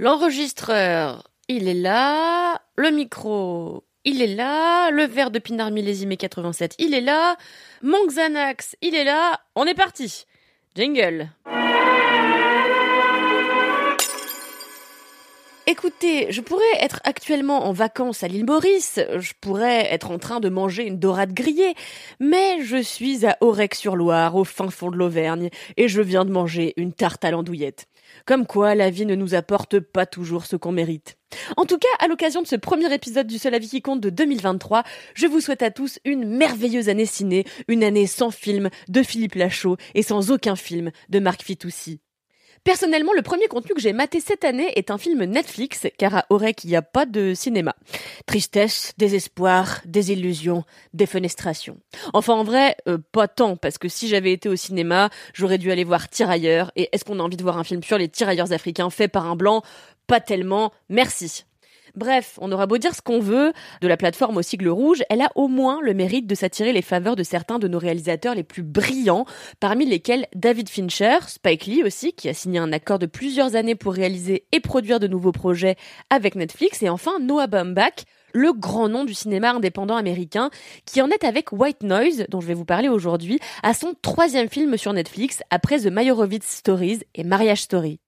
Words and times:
L'enregistreur, 0.00 1.28
il 1.46 1.68
est 1.68 1.74
là. 1.74 2.62
Le 2.76 2.90
micro, 2.90 3.84
il 4.06 4.22
est 4.22 4.34
là. 4.34 4.90
Le 4.90 5.04
verre 5.04 5.30
de 5.30 5.38
pinard 5.38 5.70
millésime 5.70 6.16
87, 6.16 6.74
il 6.78 6.94
est 6.94 7.02
là. 7.02 7.36
Mon 7.82 8.06
Xanax, 8.06 8.76
il 8.80 8.94
est 8.94 9.04
là. 9.04 9.38
On 9.56 9.66
est 9.66 9.74
parti. 9.74 10.24
Jingle. 10.74 11.28
Écoutez, 15.66 16.32
je 16.32 16.40
pourrais 16.40 16.64
être 16.80 17.00
actuellement 17.04 17.66
en 17.66 17.72
vacances 17.72 18.24
à 18.24 18.28
l'île 18.28 18.46
Maurice, 18.46 18.98
je 19.18 19.32
pourrais 19.40 19.92
être 19.92 20.10
en 20.10 20.18
train 20.18 20.40
de 20.40 20.48
manger 20.48 20.84
une 20.84 20.98
dorade 20.98 21.32
grillée, 21.32 21.74
mais 22.18 22.64
je 22.64 22.82
suis 22.82 23.24
à 23.24 23.36
Aurec-sur-Loire, 23.40 24.34
au 24.34 24.44
fin 24.44 24.68
fond 24.70 24.90
de 24.90 24.96
l'Auvergne, 24.96 25.50
et 25.76 25.86
je 25.88 26.00
viens 26.00 26.24
de 26.24 26.32
manger 26.32 26.72
une 26.76 26.92
tarte 26.92 27.24
à 27.24 27.30
l'andouillette. 27.30 27.86
Comme 28.26 28.46
quoi, 28.46 28.74
la 28.74 28.90
vie 28.90 29.06
ne 29.06 29.14
nous 29.14 29.34
apporte 29.34 29.80
pas 29.80 30.06
toujours 30.06 30.46
ce 30.46 30.56
qu'on 30.56 30.72
mérite. 30.72 31.16
En 31.56 31.64
tout 31.64 31.78
cas, 31.78 31.88
à 31.98 32.08
l'occasion 32.08 32.42
de 32.42 32.46
ce 32.46 32.56
premier 32.56 32.92
épisode 32.92 33.26
du 33.26 33.38
Seul 33.38 33.54
Avis 33.54 33.68
qui 33.68 33.82
compte 33.82 34.00
de 34.00 34.10
2023, 34.10 34.82
je 35.14 35.26
vous 35.26 35.40
souhaite 35.40 35.62
à 35.62 35.70
tous 35.70 35.98
une 36.04 36.26
merveilleuse 36.26 36.88
année 36.88 37.06
ciné, 37.06 37.44
une 37.68 37.84
année 37.84 38.06
sans 38.06 38.30
film 38.30 38.68
de 38.88 39.02
Philippe 39.02 39.36
Lachaud 39.36 39.76
et 39.94 40.02
sans 40.02 40.30
aucun 40.30 40.56
film 40.56 40.90
de 41.08 41.18
Marc 41.18 41.42
Fitoussi. 41.42 42.00
Personnellement, 42.62 43.12
le 43.14 43.22
premier 43.22 43.46
contenu 43.46 43.74
que 43.74 43.80
j'ai 43.80 43.94
maté 43.94 44.20
cette 44.20 44.44
année 44.44 44.70
est 44.76 44.90
un 44.90 44.98
film 44.98 45.24
Netflix, 45.24 45.86
car 45.96 46.14
à 46.14 46.26
Aurec, 46.28 46.62
il 46.64 46.68
n'y 46.68 46.76
a 46.76 46.82
pas 46.82 47.06
de 47.06 47.32
cinéma. 47.32 47.74
Tristesse, 48.26 48.92
désespoir, 48.98 49.80
désillusion, 49.86 50.64
défenestration. 50.92 51.78
Enfin, 52.12 52.34
en 52.34 52.44
vrai, 52.44 52.76
euh, 52.86 52.98
pas 53.12 53.28
tant, 53.28 53.56
parce 53.56 53.78
que 53.78 53.88
si 53.88 54.08
j'avais 54.08 54.32
été 54.32 54.48
au 54.48 54.56
cinéma, 54.56 55.08
j'aurais 55.32 55.58
dû 55.58 55.72
aller 55.72 55.84
voir 55.84 56.08
Tirailleurs, 56.10 56.70
et 56.76 56.90
est-ce 56.92 57.04
qu'on 57.04 57.18
a 57.18 57.22
envie 57.22 57.38
de 57.38 57.42
voir 57.42 57.56
un 57.56 57.64
film 57.64 57.82
sur 57.82 57.96
les 57.96 58.08
tirailleurs 58.08 58.52
africains 58.52 58.90
fait 58.90 59.08
par 59.08 59.26
un 59.26 59.36
blanc? 59.36 59.62
Pas 60.06 60.20
tellement, 60.20 60.72
merci. 60.88 61.44
Bref, 61.96 62.38
on 62.40 62.52
aura 62.52 62.66
beau 62.66 62.78
dire 62.78 62.94
ce 62.94 63.02
qu'on 63.02 63.20
veut 63.20 63.52
de 63.80 63.88
la 63.88 63.96
plateforme 63.96 64.36
au 64.36 64.42
sigle 64.42 64.68
rouge, 64.68 65.02
elle 65.10 65.22
a 65.22 65.30
au 65.34 65.48
moins 65.48 65.80
le 65.82 65.94
mérite 65.94 66.26
de 66.26 66.34
s'attirer 66.34 66.72
les 66.72 66.82
faveurs 66.82 67.16
de 67.16 67.22
certains 67.22 67.58
de 67.58 67.68
nos 67.68 67.78
réalisateurs 67.78 68.34
les 68.34 68.42
plus 68.42 68.62
brillants, 68.62 69.26
parmi 69.58 69.86
lesquels 69.86 70.26
David 70.34 70.68
Fincher, 70.68 71.18
Spike 71.26 71.66
Lee 71.66 71.82
aussi, 71.82 72.12
qui 72.12 72.28
a 72.28 72.34
signé 72.34 72.58
un 72.58 72.72
accord 72.72 72.98
de 72.98 73.06
plusieurs 73.06 73.56
années 73.56 73.74
pour 73.74 73.92
réaliser 73.92 74.44
et 74.52 74.60
produire 74.60 75.00
de 75.00 75.06
nouveaux 75.06 75.32
projets 75.32 75.76
avec 76.10 76.34
Netflix, 76.34 76.82
et 76.82 76.88
enfin 76.88 77.18
Noah 77.20 77.46
Baumbach, 77.46 78.04
le 78.32 78.52
grand 78.52 78.88
nom 78.88 79.04
du 79.04 79.14
cinéma 79.14 79.52
indépendant 79.52 79.96
américain, 79.96 80.50
qui 80.86 81.02
en 81.02 81.08
est 81.08 81.24
avec 81.24 81.52
White 81.52 81.82
Noise, 81.82 82.26
dont 82.28 82.40
je 82.40 82.46
vais 82.46 82.54
vous 82.54 82.64
parler 82.64 82.88
aujourd'hui, 82.88 83.40
à 83.62 83.74
son 83.74 83.94
troisième 84.02 84.48
film 84.48 84.76
sur 84.76 84.92
Netflix, 84.92 85.42
après 85.50 85.80
The 85.80 85.86
Meyerowitz 85.86 86.46
Stories 86.46 87.00
et 87.14 87.24
Marriage 87.24 87.62
Story. 87.62 88.00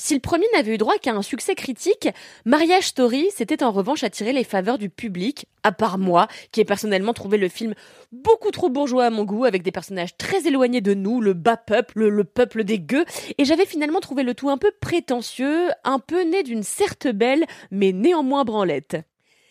Si 0.00 0.14
le 0.14 0.20
premier 0.20 0.46
n'avait 0.54 0.74
eu 0.74 0.78
droit 0.78 0.96
qu'à 0.98 1.12
un 1.12 1.22
succès 1.22 1.56
critique, 1.56 2.08
Marriage 2.44 2.86
Story 2.86 3.30
s'était 3.34 3.64
en 3.64 3.72
revanche 3.72 4.04
attiré 4.04 4.32
les 4.32 4.44
faveurs 4.44 4.78
du 4.78 4.90
public, 4.90 5.46
à 5.64 5.72
part 5.72 5.98
moi, 5.98 6.28
qui 6.52 6.60
ai 6.60 6.64
personnellement 6.64 7.12
trouvé 7.12 7.36
le 7.36 7.48
film 7.48 7.74
beaucoup 8.12 8.52
trop 8.52 8.68
bourgeois 8.68 9.06
à 9.06 9.10
mon 9.10 9.24
goût, 9.24 9.44
avec 9.44 9.64
des 9.64 9.72
personnages 9.72 10.16
très 10.16 10.46
éloignés 10.46 10.80
de 10.80 10.94
nous, 10.94 11.20
le 11.20 11.32
bas 11.34 11.56
peuple, 11.56 12.06
le 12.06 12.22
peuple 12.22 12.62
des 12.62 12.78
gueux, 12.78 13.04
et 13.38 13.44
j'avais 13.44 13.66
finalement 13.66 13.98
trouvé 13.98 14.22
le 14.22 14.34
tout 14.34 14.50
un 14.50 14.56
peu 14.56 14.70
prétentieux, 14.80 15.68
un 15.82 15.98
peu 15.98 16.22
né 16.22 16.44
d'une 16.44 16.62
certes 16.62 17.08
belle, 17.08 17.44
mais 17.72 17.90
néanmoins 17.90 18.44
branlette. 18.44 18.98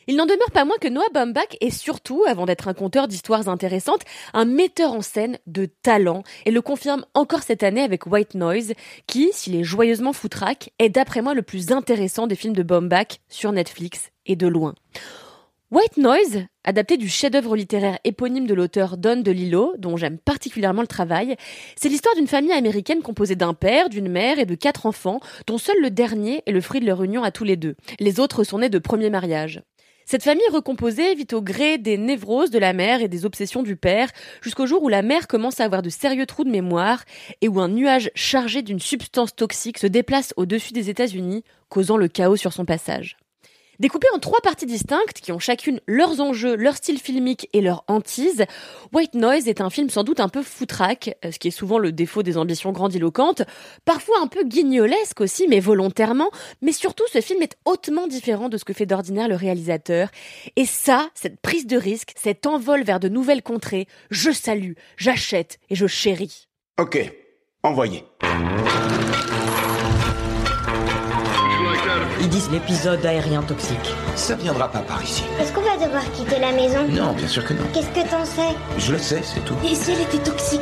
Il 0.09 0.16
n'en 0.16 0.25
demeure 0.25 0.51
pas 0.51 0.63
moins 0.63 0.78
que 0.79 0.88
Noah 0.88 1.09
Baumbach 1.13 1.57
est 1.59 1.69
surtout, 1.69 2.23
avant 2.25 2.45
d'être 2.45 2.69
un 2.69 2.73
conteur 2.73 3.09
d'histoires 3.09 3.50
intéressantes, 3.50 4.03
un 4.34 4.45
metteur 4.45 4.94
en 4.94 5.01
scène 5.01 5.38
de 5.47 5.66
talent 5.66 6.23
et 6.45 6.51
le 6.51 6.62
confirme 6.62 7.06
encore 7.13 7.44
cette 7.44 7.62
année 7.62 7.81
avec 7.81 8.07
White 8.07 8.34
Noise, 8.34 8.72
qui, 9.06 9.29
s'il 9.34 9.56
est 9.56 9.66
joyeusement 9.66 10.13
foutraque, 10.13 10.72
est 10.79 10.88
d'après 10.88 11.22
moi 11.22 11.34
le 11.34 11.41
plus 11.41 11.73
intéressant 11.73 12.25
des 12.25 12.35
films 12.35 12.56
de 12.56 12.63
Baumbach 12.63 13.19
sur 13.28 13.51
Netflix 13.51 14.12
et 14.25 14.38
de 14.38 14.47
loin. 14.47 14.75
White 15.72 15.97
Noise, 15.97 16.45
adapté 16.63 16.95
du 16.95 17.09
chef-d'œuvre 17.09 17.57
littéraire 17.57 18.00
éponyme 18.06 18.47
de 18.47 18.53
l'auteur 18.53 18.95
Don 18.95 19.18
DeLillo, 19.18 19.74
dont 19.78 19.97
j'aime 19.97 20.19
particulièrement 20.19 20.79
le 20.79 20.88
travail, 20.88 21.35
c'est 21.75 21.89
l'histoire 21.89 22.16
d'une 22.16 22.28
famille 22.28 22.53
américaine 22.53 23.01
composée 23.01 23.35
d'un 23.35 23.53
père, 23.53 23.89
d'une 23.89 24.07
mère 24.07 24.39
et 24.39 24.45
de 24.45 24.56
quatre 24.56 24.85
enfants, 24.85 25.19
dont 25.47 25.57
seul 25.57 25.75
le 25.81 25.91
dernier 25.91 26.44
est 26.45 26.53
le 26.53 26.62
fruit 26.62 26.79
de 26.79 26.85
leur 26.85 27.03
union 27.03 27.24
à 27.24 27.31
tous 27.31 27.44
les 27.44 27.57
deux. 27.57 27.75
Les 28.00 28.22
autres 28.22 28.45
sont 28.45 28.59
nés 28.59 28.69
de 28.69 28.79
premier 28.79 29.09
mariage. 29.09 29.62
Cette 30.09 30.23
famille 30.23 30.47
recomposée 30.53 31.16
vit 31.16 31.28
au 31.34 31.41
gré 31.41 31.78
des 31.78 31.97
névroses 31.97 32.50
de 32.50 32.59
la 32.59 32.72
mère 32.72 33.01
et 33.01 33.09
des 33.09 33.25
obsessions 33.25 33.62
du 33.62 33.75
père, 33.75 34.09
jusqu'au 34.41 34.66
jour 34.66 34.81
où 34.81 34.88
la 34.88 35.01
mère 35.01 35.28
commence 35.28 35.59
à 35.59 35.66
avoir 35.66 35.81
de 35.81 35.90
sérieux 35.90 36.25
trous 36.25 36.45
de 36.45 36.50
mémoire 36.50 37.03
et 37.41 37.50
où 37.50 37.59
un 37.59 37.68
nuage 37.68 38.09
chargé 38.16 38.62
d'une 38.62 38.79
substance 38.79 39.35
toxique 39.35 39.78
se 39.78 39.85
déplace 39.85 40.34
au-dessus 40.38 40.72
des 40.72 40.90
États-Unis, 40.90 41.44
causant 41.68 41.97
le 41.97 42.07
chaos 42.07 42.38
sur 42.38 42.53
son 42.53 42.63
passage. 42.63 43.18
Découpé 43.79 44.07
en 44.15 44.17
trois 44.17 44.41
parties 44.41 44.65
distinctes 44.65 45.19
qui 45.21 45.31
ont 45.31 45.38
chacune 45.38 45.79
leurs 45.85 46.19
enjeux, 46.19 46.55
leur 46.55 46.75
style 46.75 46.99
filmique 46.99 47.47
et 47.53 47.61
leur 47.61 47.83
hantise, 47.88 48.45
White 48.91 49.13
Noise 49.13 49.47
est 49.47 49.61
un 49.61 49.69
film 49.69 49.91
sans 49.91 50.03
doute 50.03 50.19
un 50.19 50.29
peu 50.29 50.41
foutraque, 50.41 51.15
euh, 51.23 51.31
ce 51.31 51.38
qui 51.38 51.49
est 51.49 51.51
souvent 51.51 51.77
le 51.77 51.91
défaut 51.91 52.23
des 52.23 52.38
ambitions 52.38 52.71
grandiloquentes, 52.71 53.43
parfois 53.85 54.15
un 54.19 54.27
peu 54.27 54.43
guignolesque 54.43 55.21
aussi, 55.21 55.47
mais 55.47 55.59
volontairement, 55.59 56.31
mais 56.63 56.71
surtout 56.71 57.03
ce 57.13 57.21
film 57.21 57.43
est 57.43 57.55
hautement 57.65 58.07
différent 58.07 58.49
de 58.49 58.57
ce 58.57 58.65
que 58.65 58.73
fait 58.73 58.88
d'ordinaire 58.88 59.27
le 59.27 59.35
réalisateur. 59.35 60.09
Et 60.55 60.65
ça, 60.65 61.09
cette 61.13 61.39
prise 61.39 61.67
de 61.67 61.77
risque, 61.77 62.13
cet 62.15 62.47
envol 62.47 62.83
vers 62.83 62.99
de 62.99 63.09
nouvelles 63.09 63.44
contrées, 63.44 63.88
je 64.09 64.31
salue, 64.31 64.73
j'achète 64.97 65.59
et 65.69 65.75
je 65.75 65.85
chéris. 65.85 66.47
Ok, 66.79 67.13
envoyez. 67.61 68.03
Ils 72.19 72.29
disent 72.29 72.50
l'épisode 72.51 73.05
aérien 73.05 73.44
toxique. 73.44 73.94
Ça 74.16 74.35
viendra 74.35 74.69
pas 74.72 74.79
par 74.79 75.03
ici. 75.03 75.23
Est-ce 75.39 75.53
qu'on 75.53 75.61
va 75.61 75.78
devoir 75.85 76.03
quitter 76.13 76.39
la 76.39 76.51
maison? 76.51 76.88
Non, 76.89 77.13
bien 77.13 77.28
sûr 77.28 77.45
que 77.45 77.53
non. 77.53 77.61
Qu'est-ce 77.73 77.89
que 77.89 78.09
t'en 78.09 78.25
sais? 78.25 78.55
Je 78.78 78.91
le 78.91 78.97
sais, 78.97 79.22
c'est 79.23 79.44
tout. 79.45 79.55
Et 79.63 79.75
si 79.75 79.91
elle 79.91 80.01
était 80.01 80.17
toxique? 80.17 80.61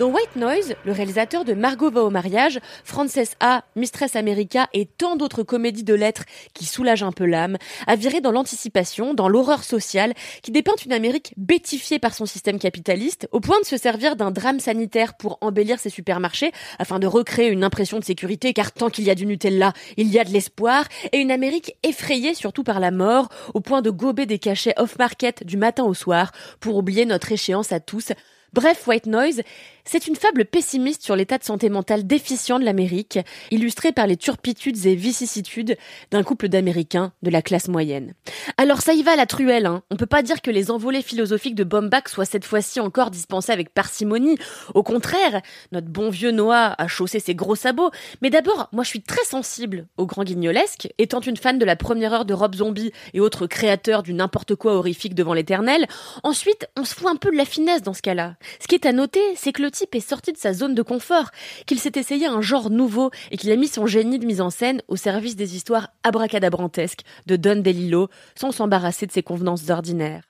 Dans 0.00 0.08
White 0.08 0.36
Noise, 0.36 0.76
le 0.86 0.92
réalisateur 0.92 1.44
de 1.44 1.52
Margot 1.52 1.90
va 1.90 2.02
au 2.02 2.08
mariage, 2.08 2.58
Frances 2.84 3.36
A, 3.38 3.64
Mistress 3.76 4.16
America 4.16 4.66
et 4.72 4.86
tant 4.86 5.14
d'autres 5.14 5.42
comédies 5.42 5.84
de 5.84 5.92
lettres 5.92 6.24
qui 6.54 6.64
soulagent 6.64 7.02
un 7.02 7.12
peu 7.12 7.26
l'âme, 7.26 7.58
a 7.86 7.96
viré 7.96 8.22
dans 8.22 8.32
l'anticipation, 8.32 9.12
dans 9.12 9.28
l'horreur 9.28 9.62
sociale, 9.62 10.14
qui 10.42 10.52
dépeint 10.52 10.72
une 10.86 10.94
Amérique 10.94 11.34
bétifiée 11.36 11.98
par 11.98 12.14
son 12.14 12.24
système 12.24 12.58
capitaliste, 12.58 13.28
au 13.30 13.40
point 13.40 13.60
de 13.60 13.66
se 13.66 13.76
servir 13.76 14.16
d'un 14.16 14.30
drame 14.30 14.58
sanitaire 14.58 15.18
pour 15.18 15.36
embellir 15.42 15.78
ses 15.78 15.90
supermarchés, 15.90 16.52
afin 16.78 16.98
de 16.98 17.06
recréer 17.06 17.50
une 17.50 17.62
impression 17.62 17.98
de 17.98 18.04
sécurité, 18.04 18.54
car 18.54 18.72
tant 18.72 18.88
qu'il 18.88 19.04
y 19.04 19.10
a 19.10 19.14
du 19.14 19.26
Nutella, 19.26 19.74
il 19.98 20.08
y 20.08 20.18
a 20.18 20.24
de 20.24 20.30
l'espoir, 20.30 20.86
et 21.12 21.18
une 21.18 21.30
Amérique 21.30 21.76
effrayée 21.82 22.32
surtout 22.32 22.64
par 22.64 22.80
la 22.80 22.90
mort, 22.90 23.28
au 23.52 23.60
point 23.60 23.82
de 23.82 23.90
gober 23.90 24.24
des 24.24 24.38
cachets 24.38 24.72
off-market 24.78 25.44
du 25.44 25.58
matin 25.58 25.84
au 25.84 25.92
soir, 25.92 26.32
pour 26.58 26.76
oublier 26.76 27.04
notre 27.04 27.32
échéance 27.32 27.70
à 27.70 27.80
tous, 27.80 28.14
Bref, 28.52 28.88
White 28.88 29.06
Noise, 29.06 29.42
c'est 29.90 30.06
une 30.06 30.14
fable 30.14 30.44
pessimiste 30.44 31.02
sur 31.02 31.16
l'état 31.16 31.36
de 31.36 31.42
santé 31.42 31.68
mentale 31.68 32.06
déficient 32.06 32.60
de 32.60 32.64
l'Amérique, 32.64 33.18
illustrée 33.50 33.90
par 33.90 34.06
les 34.06 34.16
turpitudes 34.16 34.86
et 34.86 34.94
vicissitudes 34.94 35.76
d'un 36.12 36.22
couple 36.22 36.46
d'Américains 36.46 37.12
de 37.22 37.30
la 37.30 37.42
classe 37.42 37.66
moyenne. 37.66 38.14
Alors 38.56 38.82
ça 38.82 38.92
y 38.92 39.02
va 39.02 39.16
la 39.16 39.26
truelle, 39.26 39.66
hein. 39.66 39.82
On 39.90 39.96
peut 39.96 40.06
pas 40.06 40.22
dire 40.22 40.42
que 40.42 40.52
les 40.52 40.70
envolées 40.70 41.02
philosophiques 41.02 41.56
de 41.56 41.64
Bombach 41.64 42.06
soient 42.06 42.24
cette 42.24 42.44
fois-ci 42.44 42.78
encore 42.78 43.10
dispensées 43.10 43.50
avec 43.50 43.74
parcimonie. 43.74 44.38
Au 44.74 44.84
contraire, 44.84 45.42
notre 45.72 45.88
bon 45.88 46.08
vieux 46.08 46.30
Noah 46.30 46.72
a 46.78 46.86
chaussé 46.86 47.18
ses 47.18 47.34
gros 47.34 47.56
sabots. 47.56 47.90
Mais 48.22 48.30
d'abord, 48.30 48.68
moi 48.70 48.84
je 48.84 48.90
suis 48.90 49.02
très 49.02 49.24
sensible 49.24 49.88
au 49.96 50.06
grand 50.06 50.22
guignolesque, 50.22 50.88
étant 50.98 51.18
une 51.18 51.36
fan 51.36 51.58
de 51.58 51.64
la 51.64 51.74
première 51.74 52.12
heure 52.12 52.24
de 52.26 52.34
Rob 52.34 52.54
Zombie 52.54 52.92
et 53.12 53.18
autres 53.18 53.48
créateurs 53.48 54.04
du 54.04 54.14
n'importe 54.14 54.54
quoi 54.54 54.74
horrifique 54.74 55.16
devant 55.16 55.34
l'éternel. 55.34 55.88
Ensuite, 56.22 56.68
on 56.78 56.84
se 56.84 56.94
fout 56.94 57.08
un 57.08 57.16
peu 57.16 57.32
de 57.32 57.36
la 57.36 57.44
finesse 57.44 57.82
dans 57.82 57.94
ce 57.94 58.02
cas-là. 58.02 58.36
Ce 58.60 58.68
qui 58.68 58.76
est 58.76 58.86
à 58.86 58.92
noter, 58.92 59.20
c'est 59.34 59.50
que 59.50 59.62
le 59.62 59.79
est 59.92 60.00
sorti 60.00 60.32
de 60.32 60.38
sa 60.38 60.52
zone 60.52 60.74
de 60.74 60.82
confort, 60.82 61.30
qu'il 61.66 61.78
s'est 61.78 61.92
essayé 61.94 62.26
un 62.26 62.40
genre 62.40 62.70
nouveau 62.70 63.10
et 63.30 63.36
qu'il 63.36 63.50
a 63.52 63.56
mis 63.56 63.68
son 63.68 63.86
génie 63.86 64.18
de 64.18 64.26
mise 64.26 64.40
en 64.40 64.50
scène 64.50 64.82
au 64.88 64.96
service 64.96 65.36
des 65.36 65.56
histoires 65.56 65.88
abracadabrantesques 66.02 67.02
de 67.26 67.36
Don 67.36 67.56
DeLillo 67.56 68.08
sans 68.34 68.52
s'embarrasser 68.52 69.06
de 69.06 69.12
ses 69.12 69.22
convenances 69.22 69.70
ordinaires. 69.70 70.22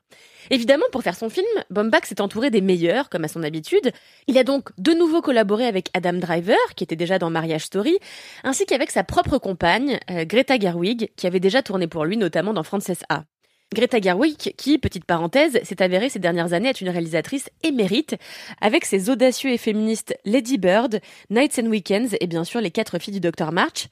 Évidemment, 0.51 0.87
pour 0.91 1.03
faire 1.03 1.17
son 1.17 1.29
film, 1.29 1.47
Bombach 1.71 2.07
s'est 2.07 2.21
entouré 2.21 2.51
des 2.51 2.61
meilleurs, 2.61 3.11
comme 3.11 3.25
à 3.25 3.29
son 3.29 3.43
habitude. 3.43 3.93
Il 4.27 4.39
a 4.39 4.45
donc 4.45 4.71
de 4.79 4.93
nouveau 4.93 5.21
collaboré 5.21 5.67
avec 5.67 5.91
Adam 5.95 6.15
Driver, 6.15 6.57
qui 6.77 6.85
était 6.85 6.97
déjà 6.97 7.19
dans 7.19 7.31
Marriage 7.31 7.67
Story, 7.67 7.99
ainsi 8.43 8.67
qu'avec 8.67 8.91
sa 8.91 9.05
propre 9.05 9.39
compagne, 9.39 10.01
euh, 10.11 10.25
Greta 10.25 10.59
Gerwig, 10.59 11.11
qui 11.17 11.27
avait 11.27 11.41
déjà 11.41 11.63
tourné 11.63 11.87
pour 11.87 12.05
lui, 12.05 12.17
notamment 12.17 12.55
dans 12.55 12.63
Frances 12.63 12.91
A. 13.09 13.25
Greta 13.73 14.01
Gerwig, 14.01 14.37
qui, 14.57 14.79
petite 14.79 15.05
parenthèse, 15.05 15.61
s'est 15.63 15.81
avérée 15.81 16.09
ces 16.09 16.19
dernières 16.19 16.55
années 16.55 16.71
être 16.71 16.81
une 16.81 16.89
réalisatrice 16.89 17.51
émérite, 17.63 18.17
avec 18.61 18.85
ses 18.85 19.11
audacieux 19.11 19.51
et 19.51 19.59
féministes 19.59 20.17
Lady 20.25 20.59
Bird, 20.59 21.01
Nights 21.31 21.61
and 21.63 21.69
Weekends 21.69 22.17
et 22.21 22.27
bien 22.27 22.43
sûr 22.43 22.61
les 22.61 22.73
quatre 22.73 22.99
filles 22.99 23.21
du 23.21 23.21
Dr. 23.21 23.53
March. 23.53 23.87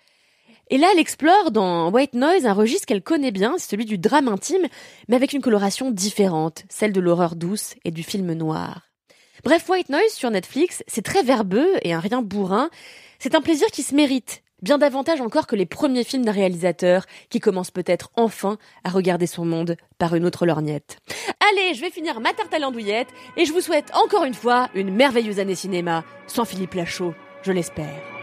Et 0.71 0.79
là, 0.79 0.89
elle 0.93 0.99
explore 0.99 1.53
dans 1.53 1.93
White 1.93 2.15
Noise 2.15 2.45
un 2.45 2.55
registre 2.55 2.87
qu'elle 2.87 3.03
connaît 3.03 3.31
bien, 3.31 3.57
celui 3.57 3.85
du 3.85 3.99
drame 3.99 4.27
intime, 4.27 4.67
mais 5.07 5.15
avec 5.15 5.33
une 5.33 5.41
coloration 5.41 5.93
différente, 5.93 6.65
celle 6.69 6.93
de 6.93 7.01
l'horreur 7.01 7.37
douce 7.37 7.75
et 7.85 7.93
du 7.93 8.03
film 8.03 8.33
noir. 8.33 8.83
Bref, 9.45 9.69
White 9.69 9.91
Noise 9.91 10.13
sur 10.13 10.31
Netflix, 10.33 10.83
c'est 10.89 11.05
très 11.05 11.23
verbeux 11.23 11.71
et 11.83 11.93
un 11.93 12.01
rien 12.01 12.21
bourrin. 12.21 12.69
C'est 13.21 13.37
un 13.37 13.41
plaisir 13.41 13.69
qui 13.69 13.85
se 13.85 13.95
mérite, 13.95 14.43
bien 14.63 14.79
davantage 14.79 15.21
encore 15.21 15.47
que 15.47 15.57
les 15.57 15.67
premiers 15.67 16.05
films 16.05 16.25
d'un 16.25 16.33
réalisateur 16.33 17.07
qui 17.31 17.41
commence 17.41 17.71
peut-être 17.71 18.11
enfin 18.17 18.59
à 18.85 18.91
regarder 18.91 19.27
son 19.27 19.45
monde 19.45 19.77
par 19.99 20.15
une 20.15 20.25
autre 20.25 20.47
lorgnette. 20.47 20.99
Allez, 21.51 21.75
je 21.75 21.81
vais 21.81 21.91
finir 21.91 22.21
ma 22.21 22.33
tarte 22.33 22.53
à 22.53 22.59
l'andouillette 22.59 23.09
et 23.37 23.45
je 23.45 23.53
vous 23.53 23.61
souhaite 23.61 23.91
encore 23.95 24.25
une 24.25 24.35
fois 24.35 24.69
une 24.75 24.95
merveilleuse 24.95 25.41
année 25.41 25.55
cinéma, 25.55 26.05
sans 26.27 26.45
Philippe 26.45 26.75
Lachaud, 26.75 27.15
je 27.43 27.53
l'espère. 27.53 28.18